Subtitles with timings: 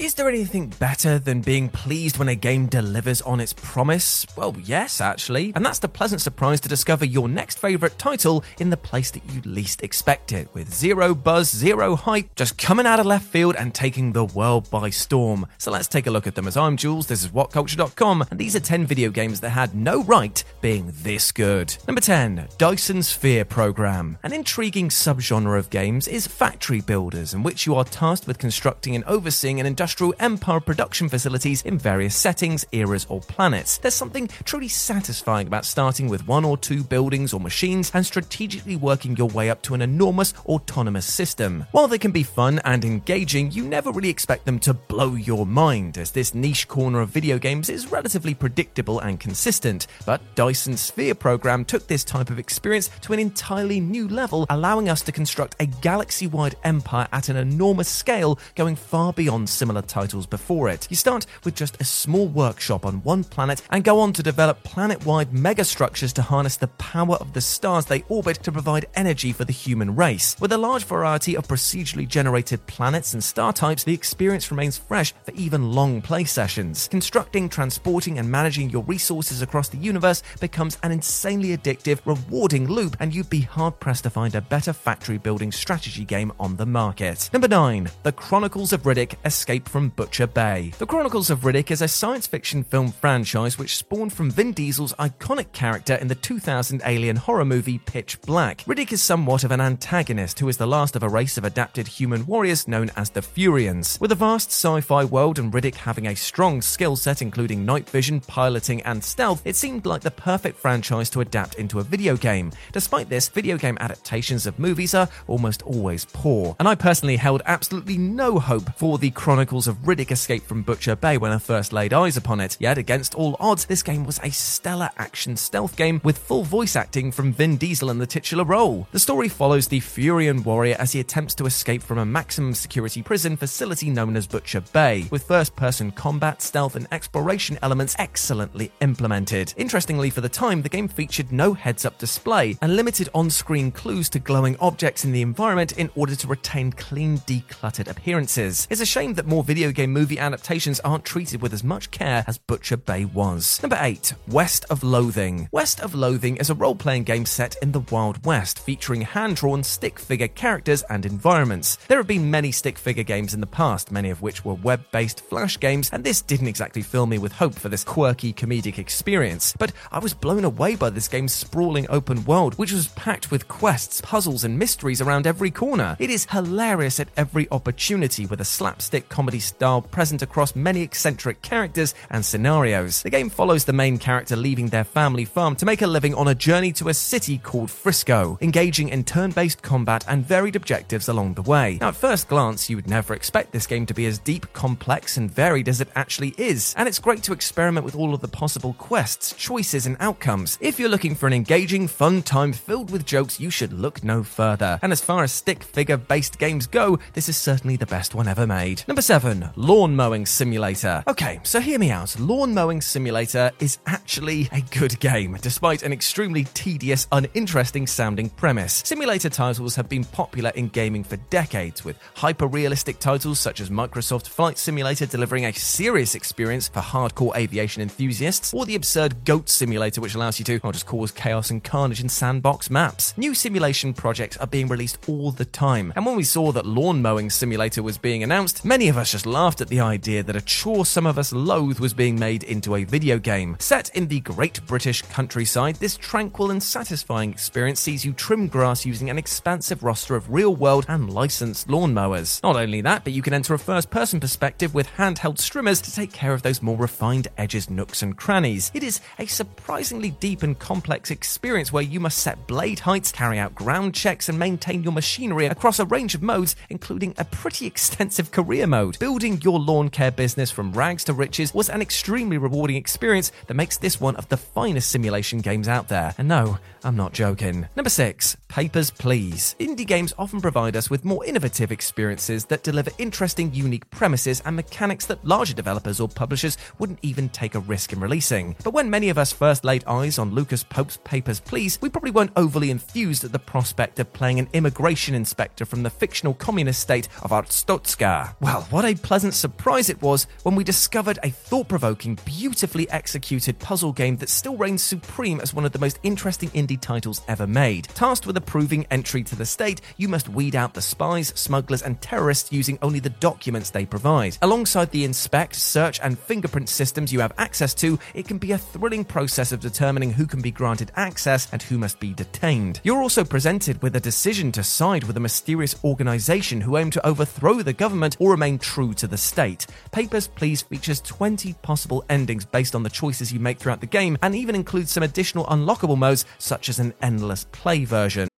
[0.00, 4.26] Is there anything better than being pleased when a game delivers on its promise?
[4.34, 5.52] Well, yes, actually.
[5.54, 9.22] And that's the pleasant surprise to discover your next favourite title in the place that
[9.30, 13.56] you least expect it, with zero buzz, zero hype, just coming out of left field
[13.58, 15.46] and taking the world by storm.
[15.58, 16.48] So let's take a look at them.
[16.48, 20.02] As I'm Jules, this is WhatCulture.com, and these are 10 video games that had no
[20.04, 21.76] right being this good.
[21.86, 24.16] Number 10, Dyson Sphere Program.
[24.22, 28.94] An intriguing subgenre of games is factory builders, in which you are tasked with constructing
[28.94, 29.89] and overseeing an industrial
[30.20, 33.78] empire production facilities in various settings, eras, or planets.
[33.78, 38.76] There's something truly satisfying about starting with one or two buildings or machines and strategically
[38.76, 41.66] working your way up to an enormous autonomous system.
[41.72, 45.44] While they can be fun and engaging, you never really expect them to blow your
[45.46, 49.86] mind, as this niche corner of video games is relatively predictable and consistent.
[50.06, 54.88] But Dyson Sphere program took this type of experience to an entirely new level, allowing
[54.88, 59.79] us to construct a galaxy wide empire at an enormous scale, going far beyond similar
[59.86, 60.86] titles before it.
[60.90, 64.62] You start with just a small workshop on one planet and go on to develop
[64.62, 69.32] planet wide megastructures to harness the power of the stars they orbit to provide energy
[69.32, 70.36] for the human race.
[70.40, 75.12] With a large variety of procedurally generated planets and star types, the experience remains fresh
[75.24, 76.88] for even long play sessions.
[76.88, 82.96] Constructing, transporting, and managing your resources across the universe becomes an insanely addictive, rewarding loop,
[83.00, 86.66] and you'd be hard pressed to find a better factory building strategy game on the
[86.66, 87.30] market.
[87.32, 90.72] Number 9 The Chronicles of Riddick Escape from Butcher Bay.
[90.78, 94.92] The Chronicles of Riddick is a science fiction film franchise which spawned from Vin Diesel's
[94.94, 98.58] iconic character in the 2000 alien horror movie Pitch Black.
[98.64, 101.86] Riddick is somewhat of an antagonist who is the last of a race of adapted
[101.86, 104.00] human warriors known as the Furians.
[104.00, 107.88] With a vast sci fi world and Riddick having a strong skill set including night
[107.88, 112.16] vision, piloting, and stealth, it seemed like the perfect franchise to adapt into a video
[112.16, 112.52] game.
[112.72, 117.42] Despite this, video game adaptations of movies are almost always poor, and I personally held
[117.46, 121.72] absolutely no hope for the Chronicles of Riddick Escape from Butcher Bay when I first
[121.72, 122.56] laid eyes upon it.
[122.60, 126.76] Yet, against all odds, this game was a stellar action stealth game with full voice
[126.76, 128.86] acting from Vin Diesel in the titular role.
[128.92, 133.02] The story follows the Furian warrior as he attempts to escape from a maximum security
[133.02, 138.70] prison facility known as Butcher Bay, with first person combat, stealth, and exploration elements excellently
[138.80, 139.52] implemented.
[139.56, 143.72] Interestingly, for the time, the game featured no heads up display and limited on screen
[143.72, 148.68] clues to glowing objects in the environment in order to retain clean, decluttered appearances.
[148.70, 152.24] It's a shame that more video game movie adaptations aren't treated with as much care
[152.26, 153.62] as Butcher Bay was.
[153.62, 154.14] Number 8.
[154.28, 155.48] West of Loathing.
[155.52, 159.36] West of Loathing is a role playing game set in the Wild West, featuring hand
[159.36, 161.76] drawn stick figure characters and environments.
[161.88, 164.82] There have been many stick figure games in the past, many of which were web
[164.90, 168.78] based flash games, and this didn't exactly fill me with hope for this quirky comedic
[168.78, 169.54] experience.
[169.58, 173.48] But I was blown away by this game's sprawling open world, which was packed with
[173.48, 175.96] quests, puzzles, and mysteries around every corner.
[175.98, 181.42] It is hilarious at every opportunity with a slapstick comedy style present across many eccentric
[181.42, 183.02] characters and scenarios.
[183.02, 186.28] The game follows the main character leaving their family farm to make a living on
[186.28, 191.08] a journey to a city called Frisco, engaging in turn based combat and varied objectives
[191.08, 191.78] along the way.
[191.80, 195.16] Now, at first glance, you would never expect this game to be as deep, complex,
[195.16, 198.28] and varied as it actually is, and it's great to experiment with all of the
[198.28, 200.58] possible quests, choices, and outcomes.
[200.60, 204.22] If you're looking for an engaging, fun time filled with jokes, you should look no
[204.22, 204.78] further.
[204.82, 208.28] And as far as stick figure based games go, this is certainly the best one
[208.28, 208.82] ever made.
[208.88, 209.50] Number 7 7.
[209.56, 211.04] Lawn Mowing Simulator.
[211.06, 212.18] Okay, so hear me out.
[212.18, 218.82] Lawn Mowing Simulator is actually a good game, despite an extremely tedious, uninteresting sounding premise.
[218.86, 223.68] Simulator titles have been popular in gaming for decades, with hyper realistic titles such as
[223.68, 229.50] Microsoft Flight Simulator delivering a serious experience for hardcore aviation enthusiasts, or the absurd Goat
[229.50, 233.12] Simulator, which allows you to, just cause chaos and carnage in sandbox maps.
[233.18, 237.02] New simulation projects are being released all the time, and when we saw that Lawn
[237.02, 240.40] Mowing Simulator was being announced, many of us just laughed at the idea that a
[240.40, 243.56] chore some of us loathe was being made into a video game.
[243.58, 248.86] Set in the great British countryside, this tranquil and satisfying experience sees you trim grass
[248.86, 252.40] using an expansive roster of real world and licensed lawnmowers.
[252.42, 255.92] Not only that, but you can enter a first person perspective with handheld strimmers to
[255.92, 258.70] take care of those more refined edges, nooks, and crannies.
[258.74, 263.38] It is a surprisingly deep and complex experience where you must set blade heights, carry
[263.38, 267.66] out ground checks, and maintain your machinery across a range of modes, including a pretty
[267.70, 268.98] extensive career mode.
[269.00, 273.54] Building your lawn care business from rags to riches was an extremely rewarding experience that
[273.54, 276.14] makes this one of the finest simulation games out there.
[276.18, 277.66] And no, I'm not joking.
[277.76, 279.56] Number six, Papers, Please.
[279.58, 284.54] Indie games often provide us with more innovative experiences that deliver interesting, unique premises and
[284.54, 288.54] mechanics that larger developers or publishers wouldn't even take a risk in releasing.
[288.62, 292.10] But when many of us first laid eyes on Lucas Pope's Papers, Please, we probably
[292.10, 296.80] weren't overly enthused at the prospect of playing an immigration inspector from the fictional communist
[296.80, 298.34] state of Arstotzka.
[298.42, 303.58] Well, what a pleasant surprise it was when we discovered a thought provoking, beautifully executed
[303.58, 307.46] puzzle game that still reigns supreme as one of the most interesting indie titles ever
[307.46, 307.84] made.
[307.94, 312.00] Tasked with approving entry to the state, you must weed out the spies, smugglers, and
[312.00, 314.38] terrorists using only the documents they provide.
[314.42, 318.58] Alongside the inspect, search, and fingerprint systems you have access to, it can be a
[318.58, 322.80] thrilling process of determining who can be granted access and who must be detained.
[322.84, 327.06] You're also presented with a decision to side with a mysterious organization who aim to
[327.06, 329.66] overthrow the government or remain true to the state.
[329.90, 334.16] Papers, Please features 20 possible endings based on the choices you make throughout the game
[334.22, 338.28] and even includes some additional unlockable modes such as an endless play version.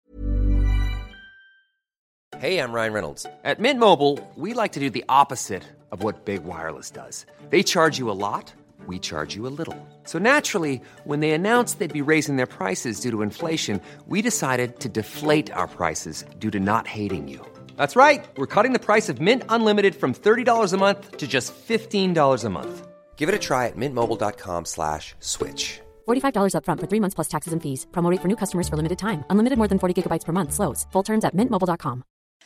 [2.38, 3.26] Hey, I'm Ryan Reynolds.
[3.44, 5.62] At Mint Mobile, we like to do the opposite
[5.93, 7.26] of what Big Wireless does.
[7.50, 8.52] They charge you a lot,
[8.87, 9.76] we charge you a little.
[10.05, 14.81] So naturally, when they announced they'd be raising their prices due to inflation, we decided
[14.81, 17.51] to deflate our prices due to not hating you.
[17.82, 18.25] That's right.
[18.37, 22.49] We're cutting the price of Mint Unlimited from $30 a month to just $15 a
[22.49, 22.87] month.
[23.17, 25.81] Give it a try at mintmobile.com slash switch.
[26.06, 27.81] $45 upfront for three months plus taxes and fees.
[27.90, 29.25] Promo for new customers for limited time.
[29.31, 30.52] Unlimited more than 40 gigabytes per month.
[30.52, 30.87] Slows.
[30.93, 32.05] Full terms at mintmobile.com.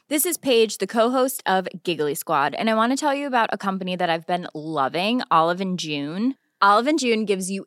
[0.08, 3.50] This is Paige, the co-host of Giggly Squad, and I want to tell you about
[3.52, 6.34] a company that I've been loving, Olive and June.
[6.62, 7.66] Olive and June gives you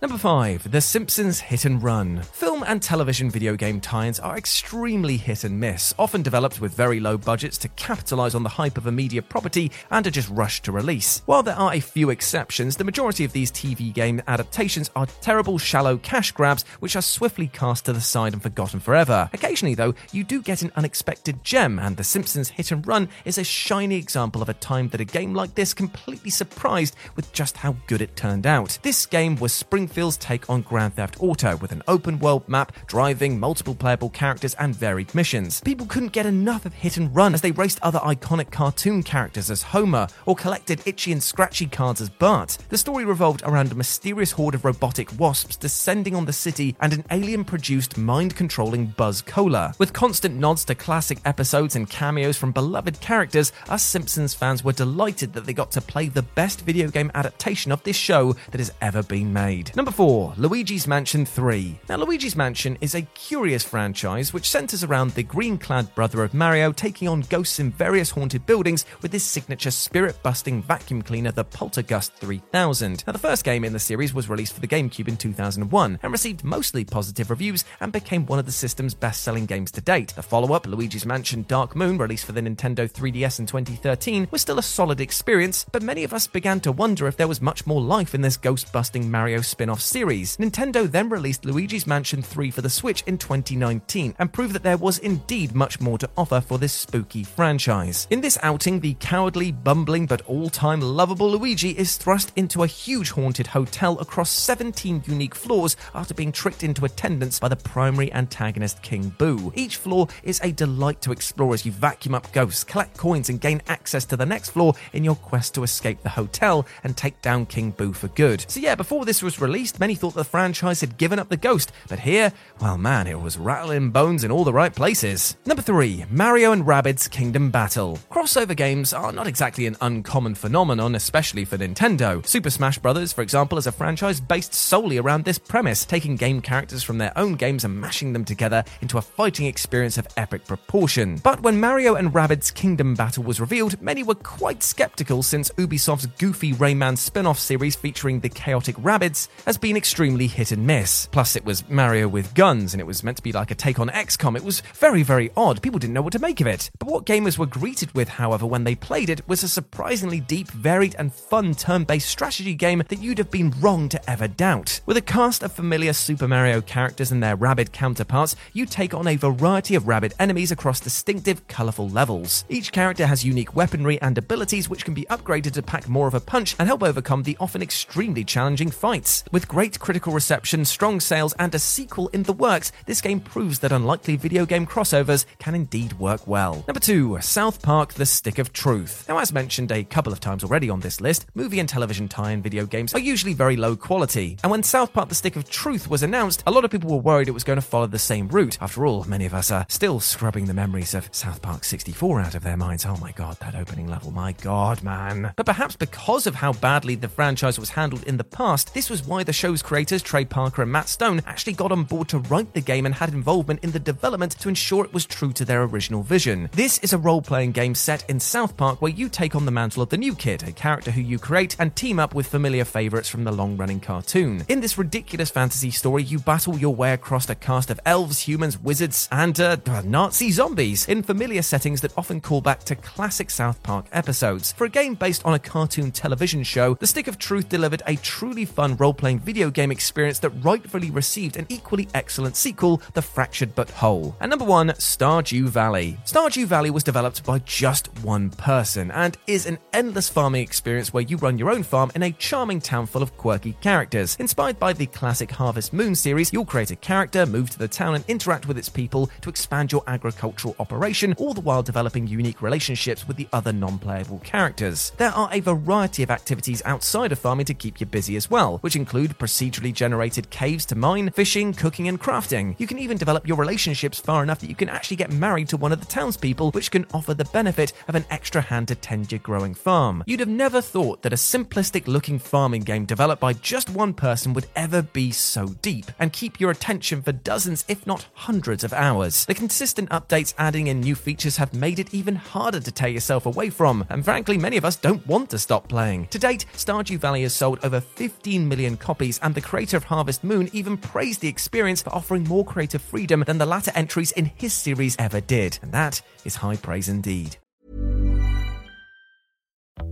[0.00, 0.70] Number 5.
[0.70, 2.22] The Simpsons Hit and Run.
[2.22, 6.74] Film and television video game tie ins are extremely hit and miss, often developed with
[6.74, 10.28] very low budgets to capitalize on the hype of a media property and are just
[10.28, 11.22] rushed to release.
[11.26, 15.58] While there are a few exceptions, the majority of these TV game adaptations are terrible,
[15.58, 19.28] shallow cash grabs which are swiftly cast to the side and forgotten forever.
[19.32, 23.38] Occasionally, though, you do get an unexpected gem, and The Simpsons Hit and Run is
[23.38, 27.56] a shiny example of a time that a game like this completely surprised with just
[27.56, 28.78] how good it turned out.
[28.82, 33.40] This game was Springfield's take on Grand Theft Auto, with an open world map, driving,
[33.40, 35.62] multiple playable characters, and varied missions.
[35.62, 39.50] People couldn't get enough of Hit and Run as they raced other iconic cartoon characters
[39.50, 42.58] as Homer, or collected itchy and scratchy cards as Bart.
[42.68, 46.92] The story revolved around a mysterious horde of robotic wasps descending on the city and
[46.92, 49.74] an alien produced mind controlling Buzz Cola.
[49.78, 54.72] With constant nods to classic episodes and cameos from beloved characters, us Simpsons fans were
[54.72, 58.60] delighted that they got to play the best video game adaptation of this show that
[58.60, 59.53] has ever been made.
[59.76, 61.78] Number 4, Luigi's Mansion 3.
[61.88, 66.34] Now, Luigi's Mansion is a curious franchise which centers around the green clad brother of
[66.34, 71.30] Mario taking on ghosts in various haunted buildings with his signature spirit busting vacuum cleaner,
[71.30, 73.04] the Poltergust 3000.
[73.06, 76.12] Now, the first game in the series was released for the GameCube in 2001 and
[76.12, 80.14] received mostly positive reviews and became one of the system's best selling games to date.
[80.14, 84.42] The follow up, Luigi's Mansion Dark Moon, released for the Nintendo 3DS in 2013, was
[84.42, 87.66] still a solid experience, but many of us began to wonder if there was much
[87.66, 90.36] more life in this ghost busting Mario spin off series.
[90.38, 94.76] Nintendo then released Luigi's Mansion 3 for the Switch in 2019 and proved that there
[94.76, 98.06] was indeed much more to offer for this spooky franchise.
[98.10, 102.66] In this outing, the cowardly, bumbling, but all time lovable Luigi is thrust into a
[102.66, 108.12] huge haunted hotel across 17 unique floors after being tricked into attendance by the primary
[108.12, 109.52] antagonist King Boo.
[109.54, 113.40] Each floor is a delight to explore as you vacuum up ghosts, collect coins, and
[113.40, 117.20] gain access to the next floor in your quest to escape the hotel and take
[117.22, 118.44] down King Boo for good.
[118.48, 121.72] So, yeah, before this was released, many thought the franchise had given up the ghost,
[121.88, 125.36] but here, well, man, it was rattling bones in all the right places.
[125.46, 127.98] Number 3 Mario and Rabbids Kingdom Battle.
[128.10, 132.26] Crossover games are not exactly an uncommon phenomenon, especially for Nintendo.
[132.26, 136.40] Super Smash Bros., for example, is a franchise based solely around this premise, taking game
[136.40, 140.46] characters from their own games and mashing them together into a fighting experience of epic
[140.46, 141.20] proportion.
[141.22, 146.06] But when Mario and Rabbids Kingdom Battle was revealed, many were quite skeptical since Ubisoft's
[146.06, 151.06] goofy Rayman spin off series featuring the chaotic Rabbids has been extremely hit and miss.
[151.12, 153.78] Plus, it was Mario with guns, and it was meant to be like a take
[153.78, 154.36] on XCOM.
[154.36, 155.62] It was very, very odd.
[155.62, 156.70] People didn't know what to make of it.
[156.78, 160.48] But what gamers were greeted with, however, when they played it, was a surprisingly deep,
[160.48, 164.80] varied, and fun turn based strategy game that you'd have been wrong to ever doubt.
[164.86, 169.06] With a cast of familiar Super Mario characters and their Rabbid counterparts, you take on
[169.06, 172.44] a variety of Rabbid enemies across distinctive, colourful levels.
[172.48, 176.14] Each character has unique weaponry and abilities which can be upgraded to pack more of
[176.14, 179.03] a punch and help overcome the often extremely challenging fights.
[179.32, 183.58] With great critical reception, strong sales, and a sequel in the works, this game proves
[183.60, 186.64] that unlikely video game crossovers can indeed work well.
[186.66, 189.06] Number 2, South Park The Stick of Truth.
[189.08, 192.32] Now, as mentioned a couple of times already on this list, movie and television tie
[192.32, 194.38] in video games are usually very low quality.
[194.42, 196.96] And when South Park The Stick of Truth was announced, a lot of people were
[196.96, 198.58] worried it was going to follow the same route.
[198.60, 202.34] After all, many of us are still scrubbing the memories of South Park 64 out
[202.34, 202.86] of their minds.
[202.86, 205.32] Oh my god, that opening level, my god, man.
[205.36, 208.93] But perhaps because of how badly the franchise was handled in the past, this was
[209.02, 212.52] why the show's creators, Trey Parker and Matt Stone, actually got on board to write
[212.52, 215.62] the game and had involvement in the development to ensure it was true to their
[215.62, 216.50] original vision.
[216.52, 219.50] This is a role playing game set in South Park where you take on the
[219.50, 222.64] mantle of the new kid, a character who you create and team up with familiar
[222.64, 224.44] favourites from the long running cartoon.
[224.48, 228.60] In this ridiculous fantasy story, you battle your way across a cast of elves, humans,
[228.60, 233.62] wizards, and uh, Nazi zombies in familiar settings that often call back to classic South
[233.62, 234.52] Park episodes.
[234.52, 237.96] For a game based on a cartoon television show, The Stick of Truth delivered a
[237.96, 243.00] truly fun role playing video game experience that rightfully received an equally excellent sequel, The
[243.00, 244.14] Fractured But Whole.
[244.20, 245.96] And number one, Stardew Valley.
[246.04, 251.02] Stardew Valley was developed by just one person and is an endless farming experience where
[251.02, 254.18] you run your own farm in a charming town full of quirky characters.
[254.20, 257.94] Inspired by the classic Harvest Moon series, you'll create a character, move to the town,
[257.94, 262.42] and interact with its people to expand your agricultural operation, all the while developing unique
[262.42, 264.92] relationships with the other non playable characters.
[264.98, 268.58] There are a variety of activities outside of farming to keep you busy as well,
[268.58, 272.54] which include procedurally generated caves to mine, fishing, cooking, and crafting.
[272.58, 275.56] You can even develop your relationships far enough that you can actually get married to
[275.56, 279.12] one of the townspeople, which can offer the benefit of an extra hand to tend
[279.12, 280.02] your growing farm.
[280.06, 284.32] You'd have never thought that a simplistic looking farming game developed by just one person
[284.32, 288.72] would ever be so deep and keep your attention for dozens, if not hundreds, of
[288.72, 289.26] hours.
[289.26, 293.26] The consistent updates adding in new features have made it even harder to tear yourself
[293.26, 296.06] away from, and frankly, many of us don't want to stop playing.
[296.08, 299.84] To date, Stardew Valley has sold over 15 million million copies, and the creator of
[299.84, 304.12] Harvest Moon even praised the experience for offering more creative freedom than the latter entries
[304.12, 305.58] in his series ever did.
[305.62, 307.36] And that is high praise indeed.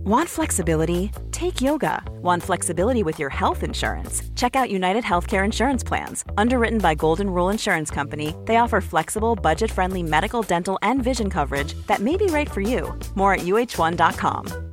[0.05, 1.11] Want flexibility?
[1.31, 2.03] Take yoga.
[2.21, 4.21] Want flexibility with your health insurance?
[4.35, 6.25] Check out United Healthcare Insurance Plans.
[6.37, 11.29] Underwritten by Golden Rule Insurance Company, they offer flexible, budget friendly medical, dental, and vision
[11.29, 12.93] coverage that may be right for you.
[13.15, 14.72] More at uhone.com.